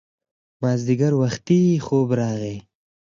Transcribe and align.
مازیګر 0.61 1.13
وختي 1.21 1.61
خوب 1.85 2.07
راغی 2.19 2.57